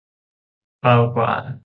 [0.79, 1.31] เบากว่า